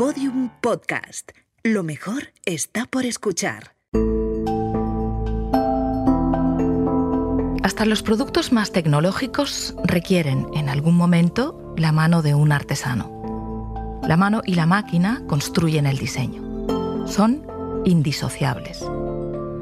[0.00, 1.32] Podium Podcast.
[1.62, 3.74] Lo mejor está por escuchar.
[7.62, 14.00] Hasta los productos más tecnológicos requieren en algún momento la mano de un artesano.
[14.02, 17.06] La mano y la máquina construyen el diseño.
[17.06, 17.46] Son
[17.84, 18.82] indisociables.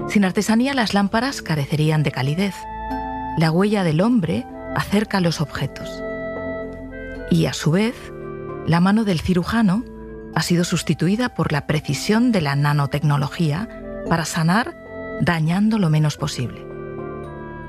[0.08, 2.54] Sin artesanía las lámparas carecerían de calidez.
[3.38, 4.46] La huella del hombre
[4.76, 6.00] acerca los objetos.
[7.28, 7.96] Y a su vez,
[8.68, 9.97] la mano del cirujano
[10.38, 13.68] ha sido sustituida por la precisión de la nanotecnología
[14.08, 14.76] para sanar
[15.20, 16.64] dañando lo menos posible.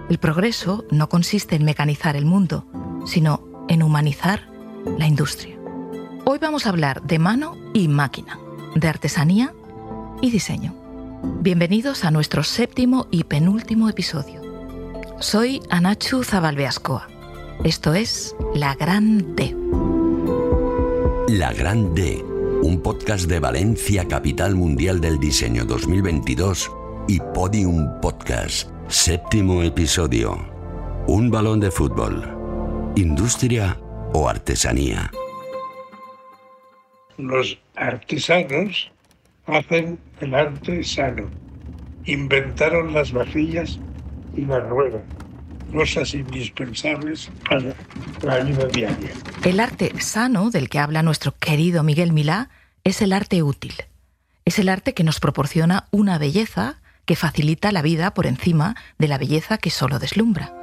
[0.07, 2.67] El progreso no consiste en mecanizar el mundo,
[3.07, 4.47] sino en humanizar
[4.99, 5.57] la industria.
[6.25, 8.37] Hoy vamos a hablar de mano y máquina,
[8.75, 9.51] de artesanía
[10.21, 10.75] y diseño.
[11.41, 14.43] Bienvenidos a nuestro séptimo y penúltimo episodio.
[15.17, 17.07] Soy Anachu Zabalbeascoa.
[17.63, 19.55] Esto es La Gran D.
[21.29, 22.23] La Gran D,
[22.61, 26.69] un podcast de Valencia, capital mundial del diseño 2022
[27.07, 30.37] y Podium Podcast Séptimo episodio.
[31.07, 32.23] Un balón de fútbol.
[32.95, 33.79] ¿Industria
[34.13, 35.11] o artesanía?
[37.17, 38.91] Los artesanos
[39.45, 41.29] hacen el arte sano.
[42.05, 43.79] Inventaron las vajillas
[44.35, 45.01] y la rueda,
[45.71, 47.75] cosas indispensables para
[48.21, 49.11] la vida diaria.
[49.43, 52.49] El arte sano del que habla nuestro querido Miguel Milá
[52.83, 53.73] es el arte útil.
[54.45, 59.07] Es el arte que nos proporciona una belleza que facilita la vida por encima de
[59.07, 60.53] la belleza que solo deslumbra.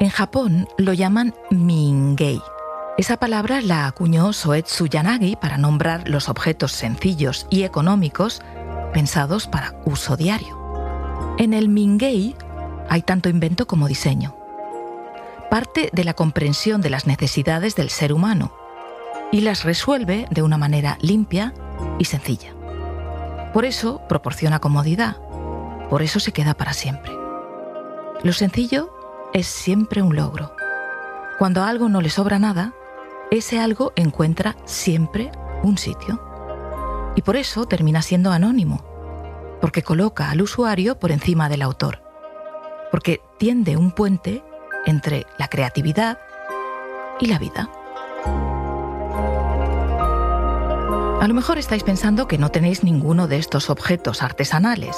[0.00, 2.40] En Japón lo llaman mingei.
[2.98, 8.42] Esa palabra la acuñó Soetsu Yanagi para nombrar los objetos sencillos y económicos
[8.92, 10.58] pensados para uso diario.
[11.38, 12.34] En el mingei
[12.88, 14.36] hay tanto invento como diseño.
[15.50, 18.52] Parte de la comprensión de las necesidades del ser humano
[19.32, 21.54] y las resuelve de una manera limpia
[21.98, 22.52] y sencilla.
[23.52, 25.16] Por eso proporciona comodidad,
[25.88, 27.12] por eso se queda para siempre.
[28.22, 28.92] Lo sencillo
[29.32, 30.52] es siempre un logro.
[31.38, 32.72] Cuando a algo no le sobra nada,
[33.30, 35.30] ese algo encuentra siempre
[35.62, 36.22] un sitio.
[37.14, 38.84] Y por eso termina siendo anónimo,
[39.60, 42.02] porque coloca al usuario por encima del autor,
[42.90, 44.42] porque tiende un puente
[44.86, 46.18] entre la creatividad
[47.20, 47.70] y la vida.
[51.20, 54.96] A lo mejor estáis pensando que no tenéis ninguno de estos objetos artesanales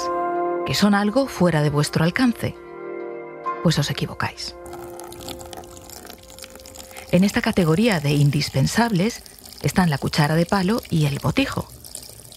[0.69, 2.55] que son algo fuera de vuestro alcance.
[3.63, 4.55] Pues os equivocáis.
[7.11, 9.23] En esta categoría de indispensables
[9.63, 11.67] están la cuchara de palo y el botijo,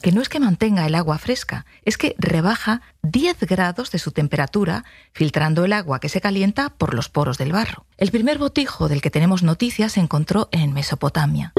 [0.03, 4.11] que no es que mantenga el agua fresca, es que rebaja 10 grados de su
[4.11, 7.87] temperatura filtrando el agua que se calienta por los poros del barro.
[7.97, 11.53] El primer botijo del que tenemos noticias se encontró en Mesopotamia.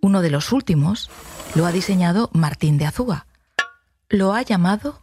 [0.00, 1.10] Uno de los últimos
[1.54, 3.26] lo ha diseñado Martín de Azúa.
[4.08, 5.02] Lo ha llamado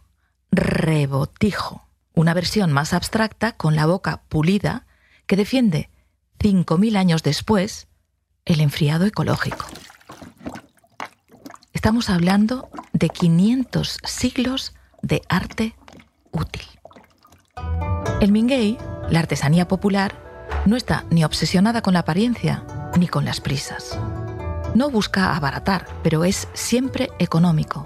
[0.52, 4.86] rebotijo, una versión más abstracta con la boca pulida
[5.26, 5.90] que defiende,
[6.38, 7.88] 5.000 años después,
[8.44, 9.66] el enfriado ecológico.
[11.82, 14.72] Estamos hablando de 500 siglos
[15.02, 15.74] de arte
[16.30, 16.62] útil.
[18.20, 18.78] El Mingei,
[19.10, 20.14] la artesanía popular,
[20.64, 22.64] no está ni obsesionada con la apariencia
[22.96, 23.98] ni con las prisas.
[24.76, 27.84] No busca abaratar, pero es siempre económico,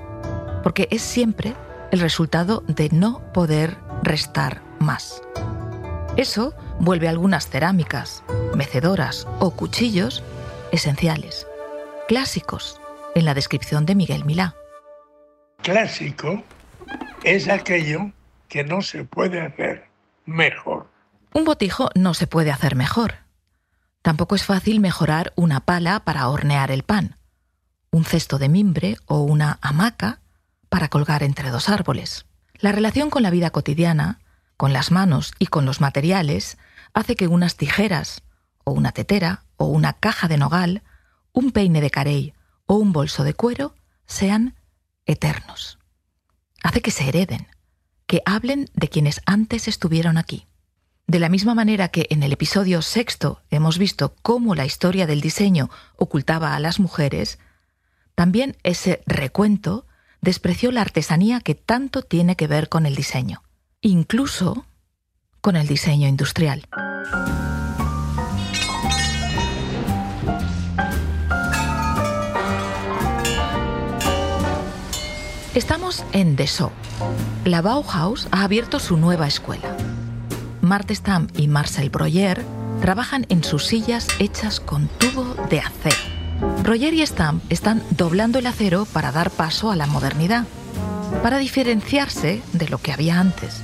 [0.62, 1.54] porque es siempre
[1.90, 5.22] el resultado de no poder restar más.
[6.18, 8.22] Eso vuelve algunas cerámicas,
[8.54, 10.22] mecedoras o cuchillos
[10.70, 11.46] esenciales,
[12.08, 12.78] clásicos
[13.16, 14.54] en la descripción de Miguel Milá.
[15.62, 16.44] Clásico
[17.24, 18.12] es aquello
[18.46, 19.86] que no se puede hacer
[20.26, 20.90] mejor.
[21.32, 23.14] Un botijo no se puede hacer mejor.
[24.02, 27.16] Tampoco es fácil mejorar una pala para hornear el pan,
[27.90, 30.20] un cesto de mimbre o una hamaca
[30.68, 32.26] para colgar entre dos árboles.
[32.58, 34.20] La relación con la vida cotidiana,
[34.58, 36.58] con las manos y con los materiales,
[36.92, 38.22] hace que unas tijeras,
[38.62, 40.82] o una tetera, o una caja de nogal,
[41.32, 42.35] un peine de carey
[42.66, 43.74] o un bolso de cuero
[44.06, 44.54] sean
[45.06, 45.78] eternos.
[46.62, 47.46] Hace que se hereden,
[48.06, 50.46] que hablen de quienes antes estuvieron aquí.
[51.06, 55.20] De la misma manera que en el episodio sexto hemos visto cómo la historia del
[55.20, 57.38] diseño ocultaba a las mujeres,
[58.16, 59.86] también ese recuento
[60.20, 63.42] despreció la artesanía que tanto tiene que ver con el diseño,
[63.80, 64.66] incluso
[65.40, 66.66] con el diseño industrial.
[75.56, 76.70] Estamos en Dessau.
[77.46, 79.74] La Bauhaus ha abierto su nueva escuela.
[80.60, 82.44] Marthe Stamm y Marcel Breuer
[82.82, 85.96] trabajan en sus sillas hechas con tubo de acero
[86.62, 90.44] Roger y Stamp están doblando el acero para dar paso a la modernidad,
[91.22, 93.62] para diferenciarse de lo que había antes.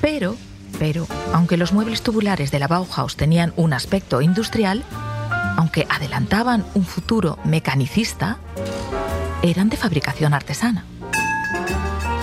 [0.00, 0.34] Pero,
[0.80, 4.82] pero, aunque los muebles tubulares de la Bauhaus tenían un aspecto industrial,
[5.56, 8.38] aunque adelantaban un futuro mecanicista,
[9.42, 10.84] eran de fabricación artesana.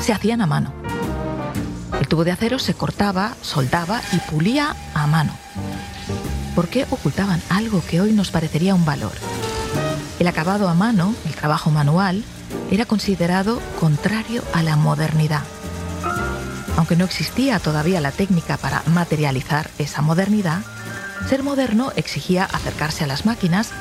[0.05, 0.71] Se hacían a mano.
[1.99, 5.33] El tubo de acero se cortaba, soldaba y pulía a mano.
[6.53, 9.13] ¿Por qué ocultaban algo que hoy nos parecería un valor?
[10.19, 12.23] El acabado a mano, el trabajo manual,
[12.69, 15.41] era considerado contrario a la modernidad.
[16.77, 20.61] Aunque no existía todavía la técnica para materializar esa modernidad,
[21.27, 23.71] ser moderno exigía acercarse a las máquinas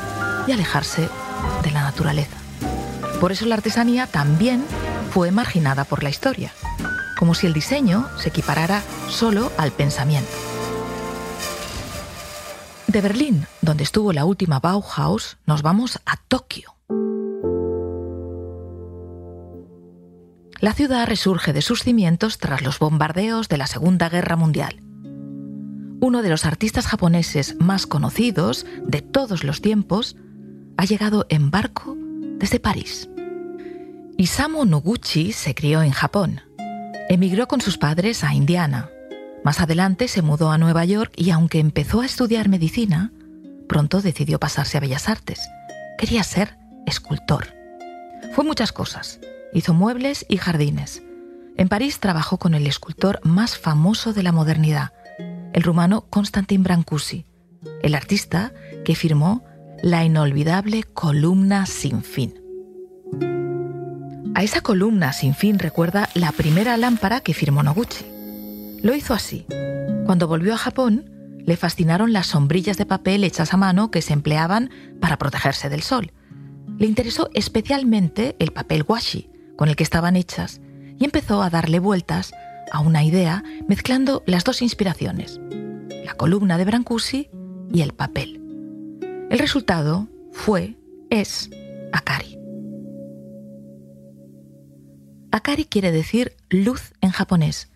[0.46, 1.10] y alejarse
[1.62, 2.38] de la naturaleza.
[3.20, 4.64] Por eso la artesanía también
[5.14, 6.52] fue marginada por la historia,
[7.16, 10.32] como si el diseño se equiparara solo al pensamiento.
[12.88, 16.74] De Berlín, donde estuvo la última Bauhaus, nos vamos a Tokio.
[20.58, 24.82] La ciudad resurge de sus cimientos tras los bombardeos de la Segunda Guerra Mundial.
[26.00, 30.16] Uno de los artistas japoneses más conocidos de todos los tiempos
[30.76, 31.96] ha llegado en barco
[32.40, 33.08] desde París.
[34.16, 36.40] Isamu Noguchi se crió en Japón.
[37.08, 38.90] Emigró con sus padres a Indiana,
[39.44, 43.12] más adelante se mudó a Nueva York y aunque empezó a estudiar medicina,
[43.68, 45.38] pronto decidió pasarse a Bellas Artes.
[45.98, 46.56] Quería ser
[46.86, 47.48] escultor.
[48.32, 49.20] Fue muchas cosas.
[49.52, 51.02] Hizo muebles y jardines.
[51.58, 54.94] En París trabajó con el escultor más famoso de la modernidad,
[55.52, 57.26] el rumano Constantin Brancusi,
[57.82, 59.44] el artista que firmó
[59.82, 62.43] la inolvidable columna sin fin.
[64.36, 68.04] A esa columna sin fin recuerda la primera lámpara que firmó Noguchi.
[68.82, 69.46] Lo hizo así.
[70.06, 71.08] Cuando volvió a Japón,
[71.46, 74.70] le fascinaron las sombrillas de papel hechas a mano que se empleaban
[75.00, 76.12] para protegerse del sol.
[76.78, 80.60] Le interesó especialmente el papel washi, con el que estaban hechas,
[80.98, 82.32] y empezó a darle vueltas
[82.72, 85.40] a una idea mezclando las dos inspiraciones,
[86.04, 87.30] la columna de Brancusi
[87.72, 88.40] y el papel.
[89.30, 90.76] El resultado fue,
[91.08, 91.50] es,
[91.92, 92.43] Akari.
[95.34, 97.68] Akari quiere decir luz en japonés,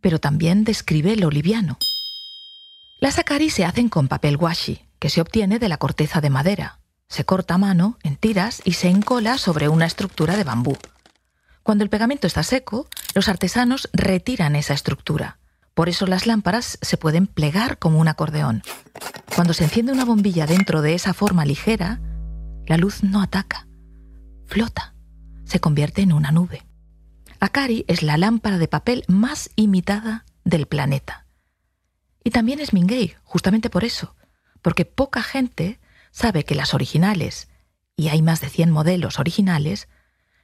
[0.00, 1.76] pero también describe lo liviano.
[2.98, 6.80] Las akari se hacen con papel washi, que se obtiene de la corteza de madera.
[7.06, 10.78] Se corta a mano, en tiras, y se encola sobre una estructura de bambú.
[11.62, 15.40] Cuando el pegamento está seco, los artesanos retiran esa estructura.
[15.74, 18.62] Por eso las lámparas se pueden plegar como un acordeón.
[19.34, 22.00] Cuando se enciende una bombilla dentro de esa forma ligera,
[22.66, 23.68] la luz no ataca,
[24.46, 24.94] flota,
[25.44, 26.62] se convierte en una nube.
[27.40, 31.26] Akari es la lámpara de papel más imitada del planeta.
[32.24, 34.16] Y también es Mingei, justamente por eso,
[34.60, 35.78] porque poca gente
[36.10, 37.48] sabe que las originales,
[37.96, 39.88] y hay más de 100 modelos originales,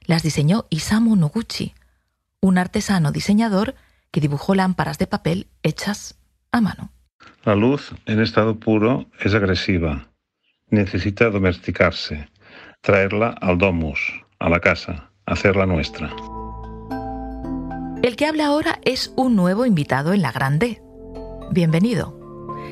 [0.05, 1.73] las diseñó Isamu Noguchi,
[2.39, 3.75] un artesano diseñador
[4.11, 6.17] que dibujó lámparas de papel hechas
[6.51, 6.91] a mano.
[7.43, 10.09] La luz en estado puro es agresiva.
[10.69, 12.29] Necesita domesticarse,
[12.81, 13.99] traerla al domus,
[14.39, 16.15] a la casa, hacerla nuestra.
[18.05, 20.79] El que habla ahora es un nuevo invitado en la Grande.
[21.49, 22.15] Bienvenido.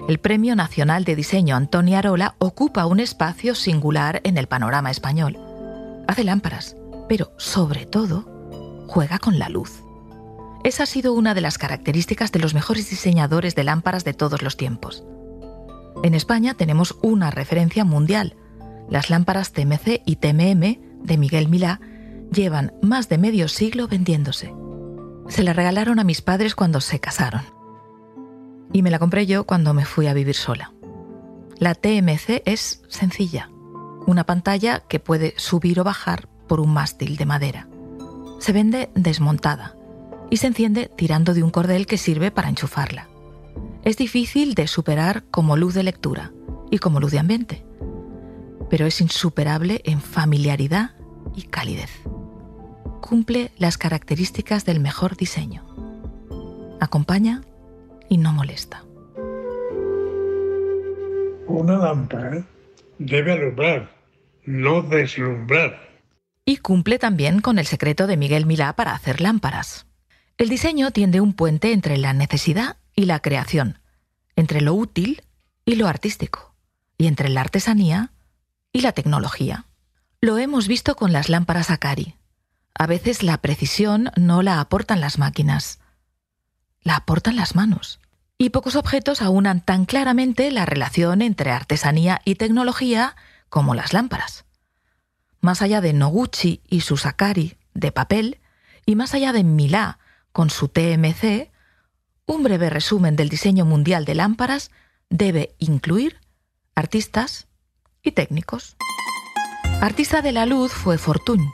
[0.07, 5.39] El Premio Nacional de Diseño Antonio Arola ocupa un espacio singular en el panorama español.
[6.07, 6.77] Hace lámparas,
[7.09, 9.81] pero sobre todo juega con la luz.
[10.63, 14.43] Esa ha sido una de las características de los mejores diseñadores de lámparas de todos
[14.43, 15.03] los tiempos.
[16.03, 18.35] En España tenemos una referencia mundial.
[18.87, 21.81] Las lámparas TMC y TMM de Miguel Milá
[22.31, 24.53] llevan más de medio siglo vendiéndose.
[25.33, 27.41] Se la regalaron a mis padres cuando se casaron.
[28.71, 30.73] Y me la compré yo cuando me fui a vivir sola.
[31.57, 33.49] La TMC es sencilla,
[34.05, 37.67] una pantalla que puede subir o bajar por un mástil de madera.
[38.37, 39.75] Se vende desmontada
[40.29, 43.09] y se enciende tirando de un cordel que sirve para enchufarla.
[43.83, 46.31] Es difícil de superar como luz de lectura
[46.69, 47.65] y como luz de ambiente,
[48.69, 50.91] pero es insuperable en familiaridad
[51.33, 51.89] y calidez
[53.03, 55.65] cumple las características del mejor diseño.
[56.79, 57.41] Acompaña
[58.07, 58.83] y no molesta.
[61.47, 62.45] Una lámpara
[62.97, 63.91] debe alumbrar,
[64.45, 65.99] no deslumbrar.
[66.45, 69.85] Y cumple también con el secreto de Miguel Milá para hacer lámparas.
[70.37, 73.79] El diseño tiende un puente entre la necesidad y la creación,
[74.37, 75.23] entre lo útil
[75.65, 76.55] y lo artístico,
[76.97, 78.11] y entre la artesanía
[78.71, 79.65] y la tecnología.
[80.21, 82.15] Lo hemos visto con las lámparas Akari,
[82.75, 85.79] a veces la precisión no la aportan las máquinas,
[86.81, 87.99] la aportan las manos.
[88.37, 93.15] Y pocos objetos aunan tan claramente la relación entre artesanía y tecnología
[93.49, 94.45] como las lámparas.
[95.39, 98.39] más allá de Noguchi y su Sakari de papel,
[98.85, 99.99] y más allá de Milá
[100.31, 101.51] con su TMC,
[102.25, 104.71] un breve resumen del diseño mundial de lámparas
[105.09, 106.19] debe incluir
[106.75, 107.47] artistas
[108.01, 108.77] y técnicos.
[109.81, 111.47] Artista de la luz fue Fortuny,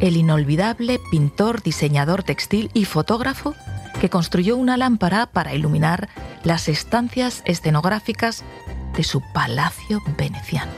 [0.00, 3.54] el inolvidable pintor, diseñador textil y fotógrafo
[4.00, 6.08] que construyó una lámpara para iluminar
[6.42, 8.44] las estancias escenográficas
[8.96, 10.72] de su palacio veneciano.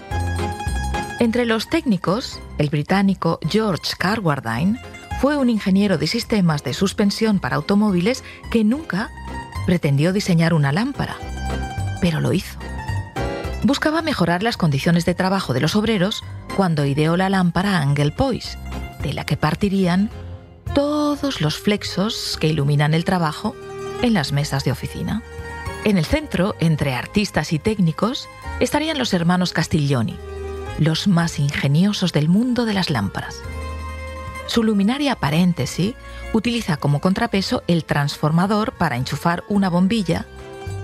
[1.19, 4.79] Entre los técnicos, el británico George Carwardine
[5.21, 9.11] fue un ingeniero de sistemas de suspensión para automóviles que nunca
[9.65, 11.17] pretendió diseñar una lámpara,
[12.01, 12.59] pero lo hizo.
[13.63, 16.23] Buscaba mejorar las condiciones de trabajo de los obreros
[16.55, 18.59] cuando ideó la lámpara Angel Poise,
[19.07, 20.11] de la que partirían
[20.75, 23.55] todos los flexos que iluminan el trabajo
[24.03, 25.23] en las mesas de oficina.
[25.85, 30.17] En el centro, entre artistas y técnicos, estarían los hermanos Castiglioni,
[30.81, 33.37] los más ingeniosos del mundo de las lámparas.
[34.49, 35.95] Su luminaria paréntesis
[36.33, 40.27] utiliza como contrapeso el transformador para enchufar una bombilla,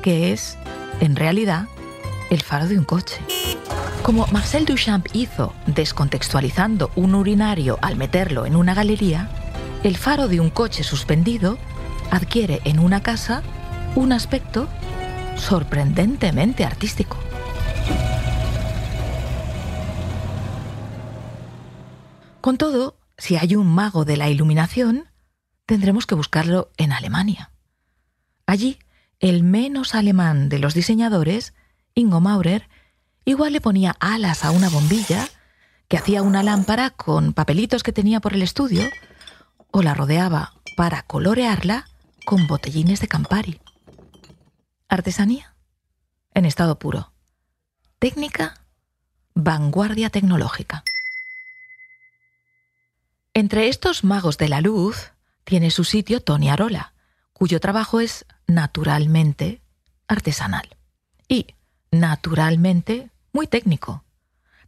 [0.00, 0.57] que es,
[1.00, 1.67] en realidad,
[2.31, 3.21] el faro de un coche.
[4.02, 9.30] Como Marcel Duchamp hizo descontextualizando un urinario al meterlo en una galería,
[9.85, 11.56] el faro de un coche suspendido
[12.11, 13.44] adquiere en una casa
[13.94, 14.68] un aspecto
[15.37, 17.16] sorprendentemente artístico.
[22.40, 25.04] Con todo, si hay un mago de la iluminación,
[25.64, 27.52] tendremos que buscarlo en Alemania.
[28.47, 28.80] Allí,
[29.21, 31.54] el menos alemán de los diseñadores,
[31.94, 32.68] Ingo Maurer,
[33.25, 35.29] igual le ponía alas a una bombilla,
[35.88, 38.88] que hacía una lámpara con papelitos que tenía por el estudio,
[39.71, 41.88] o la rodeaba para colorearla
[42.25, 43.61] con botellines de Campari.
[44.88, 45.55] Artesanía
[46.35, 47.12] en estado puro.
[47.99, 48.55] Técnica,
[49.35, 50.83] vanguardia tecnológica.
[53.35, 55.12] Entre estos magos de la luz
[55.45, 56.95] tiene su sitio Tony Arola,
[57.33, 59.62] cuyo trabajo es naturalmente
[60.07, 60.76] artesanal
[61.29, 61.47] y
[61.91, 64.05] naturalmente muy técnico.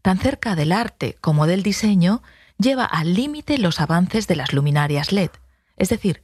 [0.02, 2.23] Tan cerca del arte como del diseño,
[2.59, 5.30] lleva al límite los avances de las luminarias LED,
[5.76, 6.23] es decir,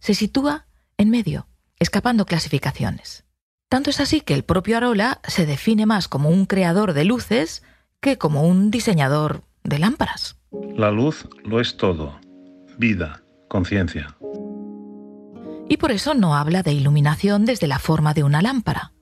[0.00, 0.66] se sitúa
[0.98, 1.46] en medio,
[1.78, 3.24] escapando clasificaciones.
[3.68, 7.62] Tanto es así que el propio Arola se define más como un creador de luces
[8.00, 10.36] que como un diseñador de lámparas.
[10.76, 12.18] La luz lo es todo.
[12.78, 14.16] Vida, conciencia.
[15.68, 18.92] Y por eso no habla de iluminación desde la forma de una lámpara.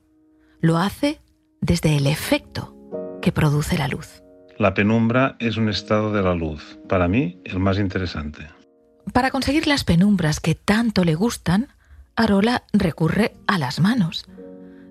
[0.61, 1.19] Lo hace
[1.61, 2.78] desde el efecto
[3.21, 4.23] que produce la luz.
[4.57, 8.47] La penumbra es un estado de la luz, para mí el más interesante.
[9.13, 11.69] Para conseguir las penumbras que tanto le gustan,
[12.15, 14.25] Arola recurre a las manos.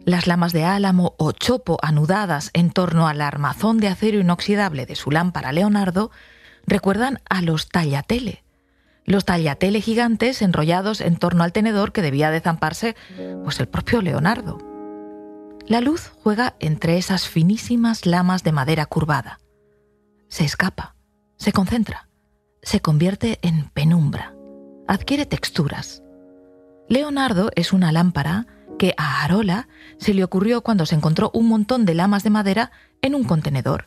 [0.04, 4.96] Las lamas de álamo o chopo anudadas en torno al armazón de acero inoxidable de
[4.96, 6.10] su lámpara Leonardo
[6.66, 8.42] recuerdan a los tallatele.
[9.04, 12.96] Los tallatele gigantes enrollados en torno al tenedor que debía de zamparse
[13.44, 14.58] pues el propio Leonardo.
[15.68, 19.38] La luz juega entre esas finísimas lamas de madera curvada.
[20.28, 20.96] Se escapa,
[21.36, 22.08] se concentra,
[22.62, 24.34] se convierte en penumbra,
[24.88, 26.02] adquiere texturas.
[26.88, 28.46] Leonardo es una lámpara
[28.78, 32.72] que a Arola se le ocurrió cuando se encontró un montón de lamas de madera
[33.02, 33.86] en un contenedor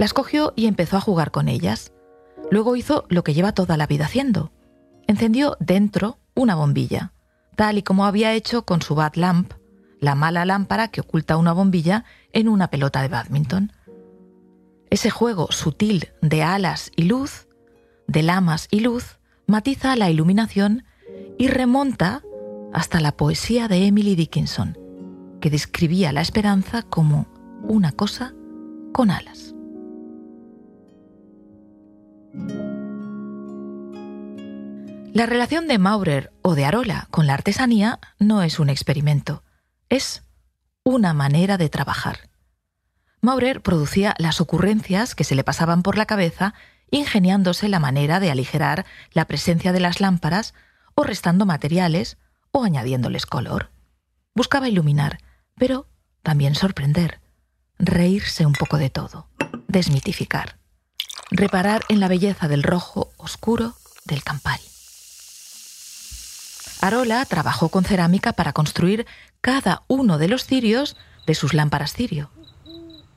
[0.00, 1.92] las cogió y empezó a jugar con ellas.
[2.50, 4.50] Luego hizo lo que lleva toda la vida haciendo.
[5.06, 7.12] Encendió dentro una bombilla,
[7.54, 9.52] tal y como había hecho con su Bad Lamp,
[10.00, 13.72] la mala lámpara que oculta una bombilla en una pelota de badminton.
[14.88, 17.46] Ese juego sutil de alas y luz,
[18.08, 20.84] de lamas y luz, matiza la iluminación
[21.38, 22.22] y remonta
[22.72, 24.78] hasta la poesía de Emily Dickinson,
[25.40, 27.26] que describía la esperanza como
[27.62, 28.34] una cosa
[28.92, 29.54] con alas.
[35.12, 39.42] La relación de Maurer o de Arola con la artesanía no es un experimento,
[39.90, 40.22] es
[40.82, 42.30] una manera de trabajar.
[43.20, 46.54] Maurer producía las ocurrencias que se le pasaban por la cabeza
[46.90, 50.54] ingeniándose la manera de aligerar la presencia de las lámparas
[50.94, 52.16] o restando materiales
[52.50, 53.70] o añadiéndoles color.
[54.34, 55.18] Buscaba iluminar,
[55.56, 55.86] pero
[56.22, 57.20] también sorprender,
[57.78, 59.28] reírse un poco de todo,
[59.68, 60.58] desmitificar,
[61.30, 64.62] reparar en la belleza del rojo oscuro del Campari.
[66.80, 69.06] Arola trabajó con cerámica para construir
[69.40, 72.30] cada uno de los cirios de sus lámparas cirio.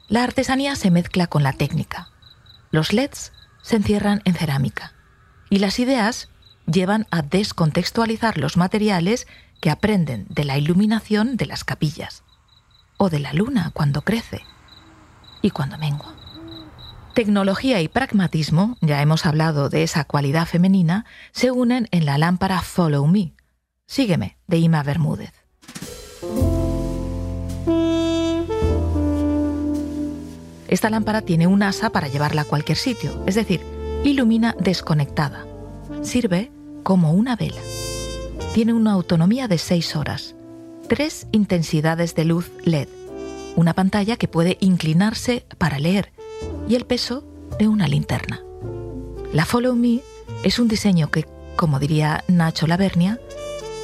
[0.08, 2.10] La artesanía se mezcla con la técnica.
[2.72, 4.94] Los LEDs se encierran en cerámica
[5.50, 6.30] y las ideas
[6.65, 9.27] llevan a descontextualizar los materiales
[9.62, 12.24] que aprenden de la iluminación de las capillas
[12.98, 14.44] o de la luna cuando crece
[15.42, 16.15] y cuando mengua.
[17.13, 22.62] Tecnología y pragmatismo, ya hemos hablado de esa cualidad femenina, se unen en la lámpara
[22.62, 23.34] Follow Me.
[23.86, 25.43] Sígueme, de Ima Bermúdez.
[30.67, 33.62] Esta lámpara tiene un asa para llevarla a cualquier sitio, es decir,
[34.03, 35.46] ilumina desconectada.
[36.01, 36.51] Sirve
[36.84, 37.62] como una vela.
[38.53, 40.36] Tiene una autonomía de 6 horas,
[40.88, 42.88] tres intensidades de luz LED,
[43.55, 46.12] una pantalla que puede inclinarse para leer
[46.67, 47.24] y el peso
[47.58, 48.41] de una linterna.
[49.32, 50.01] La Follow Me
[50.43, 53.20] es un diseño que, como diría Nacho Lavernia,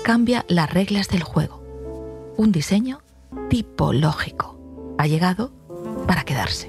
[0.04, 1.64] cambia las reglas del juego.
[2.38, 3.02] Un diseño
[3.50, 4.58] tipológico.
[4.98, 5.52] Ha llegado
[6.10, 6.68] para quedarse.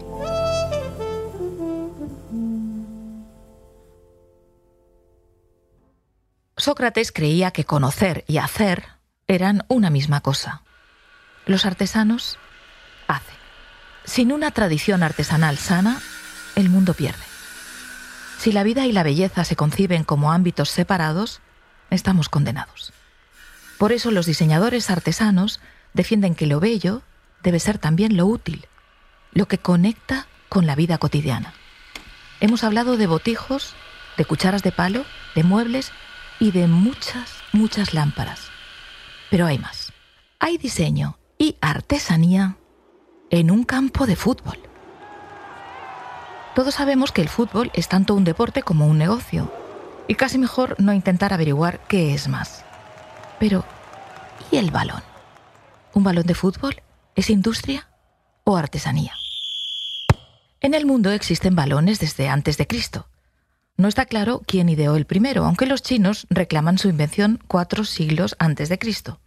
[6.59, 8.85] Sócrates creía que conocer y hacer
[9.28, 10.62] eran una misma cosa.
[11.47, 12.37] Los artesanos
[13.09, 13.35] hacen.
[14.04, 16.02] Sin una tradición artesanal sana,
[16.54, 17.25] el mundo pierde.
[18.37, 21.40] Si la vida y la belleza se conciben como ámbitos separados,
[21.88, 22.92] estamos condenados.
[23.78, 25.61] Por eso los diseñadores artesanos
[25.94, 27.00] defienden que lo bello
[27.42, 28.66] debe ser también lo útil,
[29.32, 31.54] lo que conecta con la vida cotidiana.
[32.40, 33.75] Hemos hablado de botijos,
[34.16, 35.92] de cucharas de palo, de muebles
[36.38, 38.49] y de muchas, muchas lámparas.
[39.30, 39.92] Pero hay más.
[40.38, 42.56] Hay diseño y artesanía
[43.30, 44.58] en un campo de fútbol.
[46.54, 49.52] Todos sabemos que el fútbol es tanto un deporte como un negocio,
[50.08, 52.64] y casi mejor no intentar averiguar qué es más.
[53.38, 53.64] Pero,
[54.50, 55.04] ¿y el balón?
[55.94, 56.82] ¿Un balón de fútbol
[57.14, 57.89] es industria
[58.52, 59.14] o artesanía?
[60.61, 63.09] En el mundo existen balones desde antes de Cristo.
[63.76, 68.37] No está claro quién ideó el primero, aunque los chinos reclaman su invención cuatro siglos
[68.38, 69.21] antes de Cristo.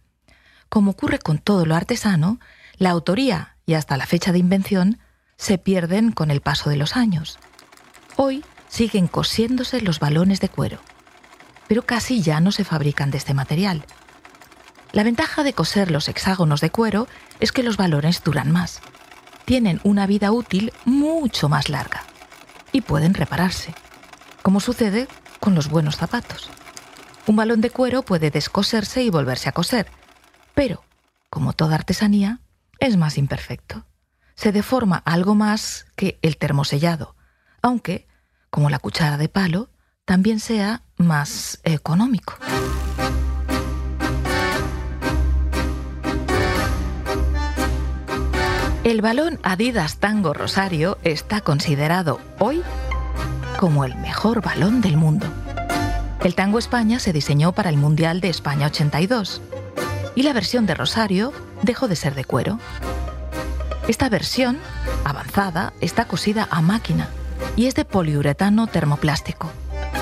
[0.68, 2.38] Como ocurre con todo lo artesano,
[2.76, 4.98] la autoría y hasta la fecha de invención
[5.36, 7.38] se pierden con el paso de los años.
[8.16, 10.78] Hoy siguen cosiéndose los balones de cuero,
[11.66, 13.84] pero casi ya no se fabrican de este material.
[14.92, 17.08] La ventaja de coser los hexágonos de cuero
[17.40, 18.80] es que los balones duran más,
[19.44, 22.04] tienen una vida útil mucho más larga
[22.72, 23.74] y pueden repararse,
[24.42, 25.08] como sucede
[25.40, 26.50] con los buenos zapatos.
[27.26, 29.86] Un balón de cuero puede descoserse y volverse a coser,
[30.54, 30.84] pero,
[31.30, 32.40] como toda artesanía,
[32.78, 33.86] es más imperfecto.
[34.34, 37.14] Se deforma algo más que el termosellado,
[37.62, 38.08] aunque,
[38.50, 39.70] como la cuchara de palo,
[40.04, 42.34] también sea más económico.
[48.84, 52.62] El balón Adidas Tango Rosario está considerado hoy
[53.58, 55.26] como el mejor balón del mundo.
[56.22, 59.40] El Tango España se diseñó para el Mundial de España 82
[60.14, 62.58] y la versión de Rosario dejó de ser de cuero.
[63.88, 64.58] Esta versión,
[65.04, 67.08] avanzada, está cosida a máquina
[67.56, 69.50] y es de poliuretano termoplástico.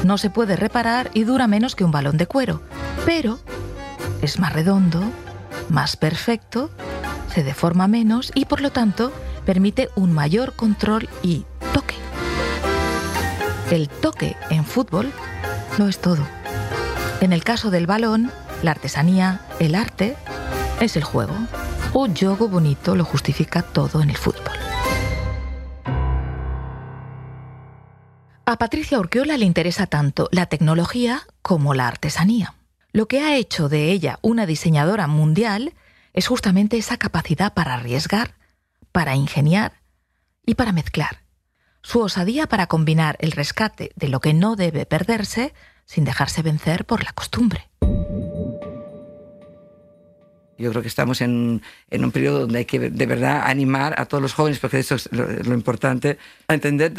[0.02, 2.60] No se puede reparar y dura menos que un balón de cuero,
[3.06, 3.38] pero
[4.22, 5.00] es más redondo,
[5.68, 6.68] más perfecto,
[7.32, 9.12] se deforma menos y por lo tanto
[9.46, 11.94] permite un mayor control y toque.
[13.70, 15.10] El toque en fútbol
[15.78, 16.26] no es todo.
[17.20, 18.30] En el caso del balón,
[18.62, 20.16] la artesanía, el arte,
[20.80, 21.34] es el juego.
[21.94, 24.52] Un juego bonito lo justifica todo en el fútbol.
[28.44, 32.54] A Patricia Urquiola le interesa tanto la tecnología como la artesanía.
[32.92, 35.72] Lo que ha hecho de ella una diseñadora mundial
[36.12, 38.34] es justamente esa capacidad para arriesgar,
[38.92, 39.80] para ingeniar
[40.44, 41.24] y para mezclar.
[41.82, 46.84] Su osadía para combinar el rescate de lo que no debe perderse sin dejarse vencer
[46.84, 47.71] por la costumbre.
[50.62, 54.06] Yo creo que estamos en, en, un periodo donde hay que de verdad animar a
[54.06, 56.92] todos los jóvenes, porque eso es lo, importante, a entender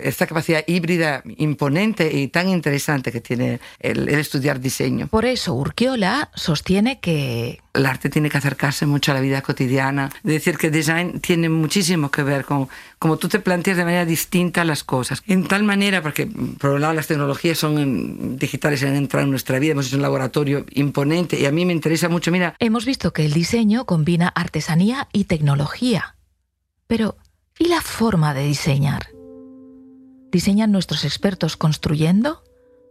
[0.00, 5.08] esta capacidad híbrida imponente y tan interesante que tiene el, el estudiar diseño.
[5.08, 10.10] Por eso Urquiola sostiene que el arte tiene que acercarse mucho a la vida cotidiana.
[10.24, 14.04] Es decir, que design tiene muchísimo que ver con cómo tú te planteas de manera
[14.04, 15.22] distinta las cosas.
[15.26, 19.58] En tal manera, porque por un lado las tecnologías son digitales, han entrado en nuestra
[19.58, 22.54] vida, hemos hecho un laboratorio imponente y a mí me interesa mucho, mira...
[22.58, 26.16] Hemos visto que el diseño combina artesanía y tecnología.
[26.86, 27.16] Pero,
[27.58, 29.08] ¿y la forma de diseñar?
[30.30, 32.42] ¿Diseñan nuestros expertos construyendo,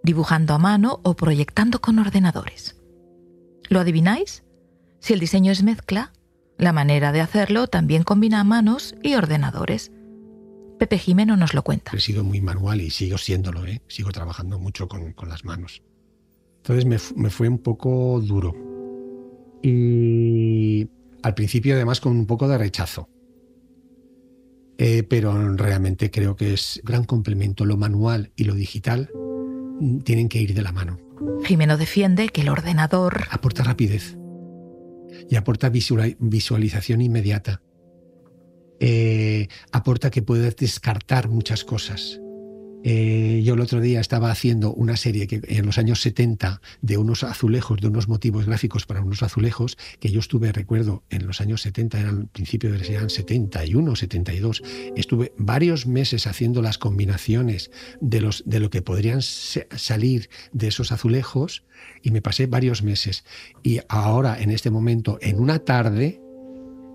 [0.04, 2.76] dibujando a mano o proyectando con ordenadores?
[3.69, 4.43] ¿Lo adivináis?
[5.00, 6.13] Si el diseño es mezcla,
[6.58, 9.91] la manera de hacerlo también combina manos y ordenadores.
[10.80, 11.91] Pepe Jimeno nos lo cuenta.
[11.95, 13.82] He sido muy manual y sigo siéndolo, ¿eh?
[13.88, 15.82] sigo trabajando mucho con, las manos.
[16.58, 18.66] Entonces me, me, fue un poco duro.
[19.62, 20.88] Y
[21.24, 23.10] al principio además con un poco de rechazo.
[24.78, 27.65] Eh, pero realmente creo que es gran complemento.
[27.65, 29.10] Lo manual y lo digital
[29.80, 31.00] mm, tienen que ir de la mano.
[31.43, 34.17] Jimeno defiende que el ordenador aporta rapidez
[35.30, 37.62] y aporta visualización inmediata.
[38.80, 42.22] Eh, aporta que puedes descartar muchas cosas.
[42.84, 46.98] Eh, yo el otro día estaba haciendo una serie que en los años 70 de
[46.98, 51.42] unos azulejos, de unos motivos gráficos para unos azulejos, que yo estuve, recuerdo, en los
[51.42, 54.63] años 70, eran principio de eran 71, 72,
[54.96, 60.92] estuve varios meses haciendo las combinaciones de, los, de lo que podrían salir de esos
[60.92, 61.63] azulejos
[62.04, 63.26] y me pasé varios meses.
[63.63, 66.22] Y ahora, en este momento, en una tarde,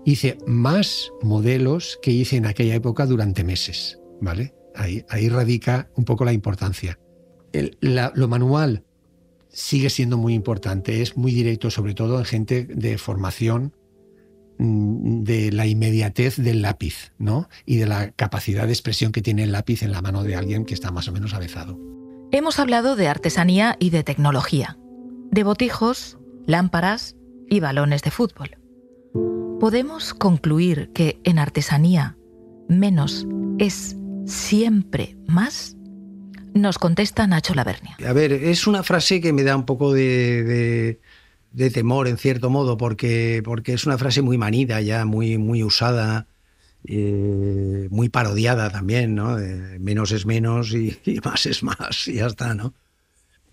[0.05, 4.53] hice más modelos que hice en aquella época durante meses, ¿vale?
[4.75, 6.99] Ahí, radica un poco la importancia.
[7.81, 8.83] lo manual
[9.53, 13.75] sigue siendo muy importante, es muy directo, sobre todo en gente de formación
[14.57, 17.47] mm, de la inmediatez del lápiz, ¿no?
[17.65, 20.65] Y de la capacidad de expresión que tiene el lápiz en la mano de alguien
[20.65, 21.79] que está más o menos avezado.
[22.31, 24.79] Hemos hablado de artesanía y de tecnología,
[25.31, 27.15] de botijos, lámparas
[27.47, 28.57] y balones de fútbol.
[29.59, 32.17] ¿Podemos concluir que en artesanía
[32.67, 33.27] menos
[33.59, 35.75] es siempre más?
[36.53, 37.97] Nos contesta Nacho Lavernia.
[38.07, 40.99] A ver, es una frase que me da un poco de,
[41.73, 46.27] temor en cierto modo, porque, porque es una frase muy manida ya, muy, muy usada,
[46.85, 49.37] eh, muy parodiada también, ¿no?
[49.79, 52.73] menos es menos y, más es más y ya está, ¿no?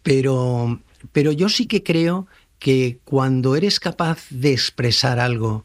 [0.02, 0.80] Pero,
[1.12, 2.26] pero yo sí que creo
[2.58, 5.64] que cuando eres capaz de expresar algo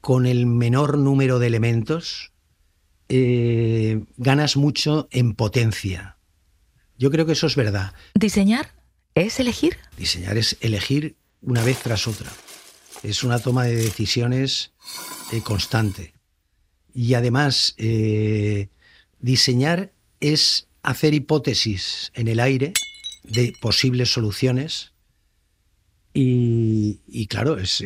[0.00, 2.33] con el menor número de elementos,
[3.08, 6.16] eh, ganas mucho en potencia.
[6.98, 7.92] Yo creo que eso es verdad.
[8.14, 8.70] ¿Diseñar
[9.14, 9.76] es elegir?
[9.96, 12.30] Diseñar es elegir una vez tras otra.
[13.02, 14.72] Es una toma de decisiones
[15.32, 16.14] eh, constante.
[16.94, 18.68] Y además, eh,
[19.18, 22.72] diseñar es hacer hipótesis en el aire
[23.24, 24.93] de posibles soluciones
[26.16, 27.82] y, claro, es,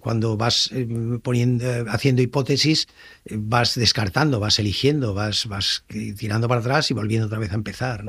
[0.00, 0.86] cuando vas eh,
[1.20, 2.86] poniendo, haciendo hipótesis,
[3.24, 5.48] eh, vas descartando, vas eligiendo, vas,
[6.16, 8.04] tirando para atrás y volviendo otra vez a empezar.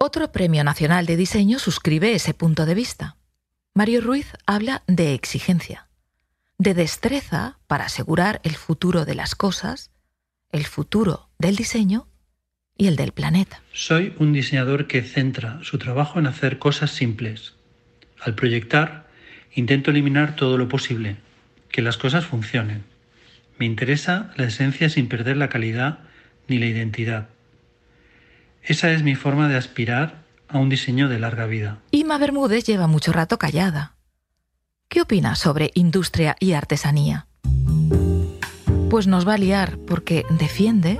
[0.00, 3.18] Otro premio nacional de diseño suscribe ese punto de vista.
[3.74, 5.90] Mario Ruiz habla de exigencia,
[6.56, 9.90] de destreza para asegurar el futuro de las cosas,
[10.50, 12.08] el futuro del diseño
[12.78, 13.60] y el del planeta.
[13.72, 17.54] Soy un diseñador que centra su trabajo en hacer cosas simples.
[18.20, 19.08] Al proyectar,
[19.54, 21.16] intento eliminar todo lo posible,
[21.70, 22.84] que las cosas funcionen.
[23.58, 25.98] Me interesa la esencia sin perder la calidad
[26.46, 27.28] ni la identidad.
[28.62, 31.78] Esa es mi forma de aspirar a un diseño de larga vida.
[31.90, 33.96] Ima Bermúdez lleva mucho rato callada.
[34.88, 37.26] ¿Qué opina sobre industria y artesanía?
[38.88, 40.98] Pues nos va a liar porque defiende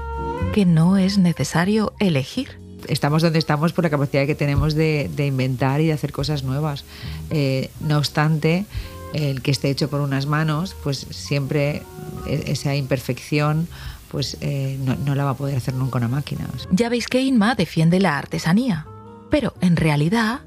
[0.53, 2.59] que no es necesario elegir.
[2.89, 6.85] Estamos donde estamos por la capacidad que tenemos de, inventar y de hacer cosas nuevas.
[7.31, 8.67] Eh, no obstante,
[9.13, 11.83] el que esté hecho por unas manos, pues siempre
[12.27, 13.69] e, esa imperfección
[14.11, 16.49] pues eh, no, la va a poder hacer nunca una máquina.
[16.71, 18.87] Ya veis que Inma defiende la artesanía,
[19.31, 20.41] pero en realidad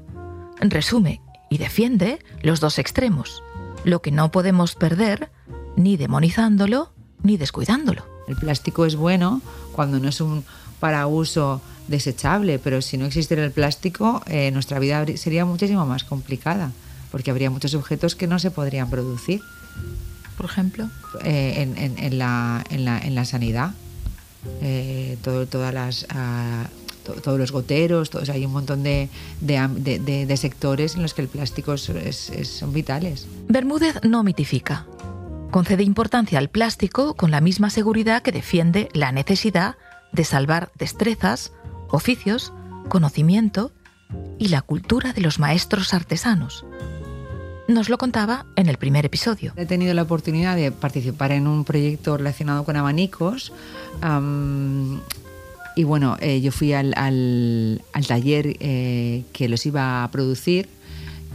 [0.60, 3.42] resume y defiende los dos extremos,
[3.84, 5.30] lo que no podemos perder
[5.76, 8.11] ni demonizándolo ni descuidándolo.
[8.28, 10.44] El plástico es bueno cuando no es un
[10.80, 16.02] para uso desechable, pero si no existiera el plástico, eh, nuestra vida sería muchísimo más
[16.02, 16.72] complicada,
[17.12, 19.40] porque habría muchos objetos que no se podrían producir.
[20.36, 20.88] Por ejemplo,
[21.24, 23.74] eh, en, la, en, la, sanidad,
[24.60, 26.66] eh, todo, todas las, ah,
[27.22, 29.08] todos los goteros, todos, hay un montón de,
[29.40, 33.26] de, sectores en los que el plástico son vitales.
[33.48, 34.86] Bermúdez no mitifica
[35.52, 39.76] concede importancia al plástico con la misma seguridad que defiende la necesidad
[40.10, 41.52] de salvar destrezas,
[41.90, 42.52] oficios,
[42.88, 43.70] conocimiento
[44.38, 46.64] y la cultura de los maestros artesanos.
[47.68, 49.52] Nos lo contaba en el primer episodio.
[49.56, 53.52] He tenido la oportunidad de participar en un proyecto relacionado con abanicos.
[55.76, 60.68] y bueno, eh, yo fui al, taller eh, que los iba a producir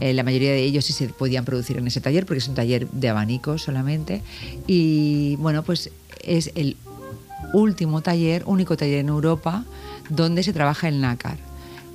[0.00, 2.54] eh, la mayoría de ellos sí se podían producir en ese taller porque es un
[2.54, 4.22] taller de abanicos solamente.
[4.66, 5.90] Y bueno, pues
[6.22, 6.76] es el
[7.52, 9.64] último taller, único taller en Europa
[10.08, 11.36] donde se trabaja el nácar.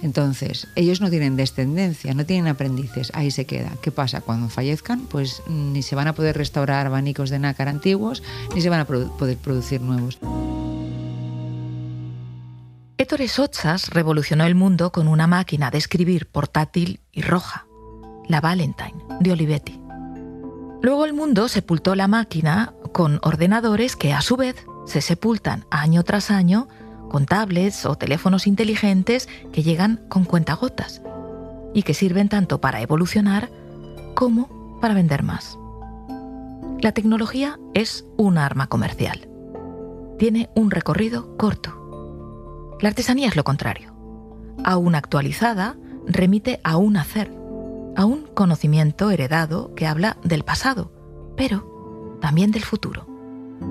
[0.02, 3.72] Entonces, ellos no tienen descendencia, no tienen aprendices, ahí se queda.
[3.82, 4.20] ¿Qué pasa?
[4.20, 8.22] Cuando fallezcan, pues ni se van a poder restaurar abanicos de nácar antiguos,
[8.54, 10.20] ni se van a poder producir nuevos.
[12.98, 17.66] Ettore Sochas revolucionó el mundo con una máquina de escribir portátil y roja
[18.28, 19.80] la Valentine de Olivetti.
[20.82, 26.04] Luego el mundo sepultó la máquina con ordenadores que a su vez se sepultan año
[26.04, 26.68] tras año
[27.10, 31.02] con tablets o teléfonos inteligentes que llegan con cuentagotas
[31.74, 33.50] y que sirven tanto para evolucionar
[34.16, 35.58] como para vender más.
[36.82, 39.30] La tecnología es un arma comercial.
[40.20, 42.78] Tiene un recorrido corto.
[42.82, 43.94] La artesanía es lo contrario.
[44.66, 47.32] Aún actualizada, remite a un hacer,
[47.96, 50.92] a un conocimiento heredado que habla del pasado,
[51.36, 53.08] pero también del futuro.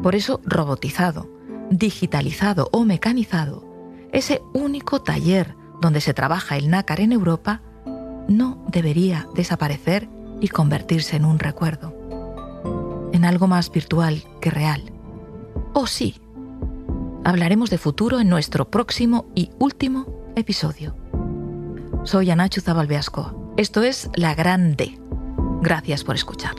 [0.03, 1.29] Por eso, robotizado,
[1.71, 3.65] digitalizado o mecanizado,
[4.13, 7.63] ese único taller donde se trabaja el nácar en Europa
[8.29, 10.09] no debería desaparecer
[10.41, 11.95] y convertirse en un recuerdo,
[13.13, 14.83] en algo más virtual que real.
[15.73, 16.21] O sí,
[17.25, 20.95] hablaremos de futuro en nuestro próximo y último episodio.
[22.05, 23.42] Soy Anachu Zabalbeasco.
[23.59, 24.99] Esto es La Grande.
[25.61, 26.55] Gracias por escuchar.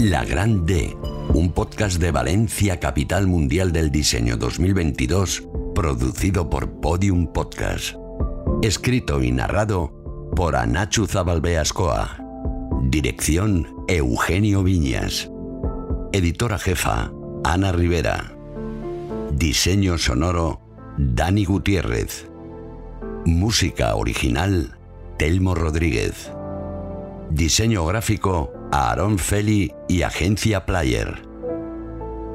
[0.00, 0.96] La Grande,
[1.32, 7.94] un podcast de Valencia, capital mundial del diseño 2022, producido por Podium Podcast.
[8.60, 9.92] Escrito y narrado
[10.34, 12.18] por Anachu Zabalbeascoa.
[12.82, 15.30] Dirección Eugenio Viñas.
[16.12, 17.12] Editora jefa
[17.44, 18.34] Ana Rivera.
[19.30, 20.60] Diseño sonoro
[20.98, 22.28] Dani Gutiérrez.
[23.26, 24.78] Música original
[25.18, 26.30] Telmo Rodríguez.
[27.28, 31.22] Diseño gráfico Aaron Feli y Agencia Player.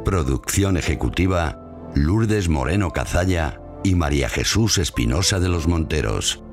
[0.04, 6.44] Producción ejecutiva Lourdes Moreno Cazalla y María Jesús Espinosa de los Monteros.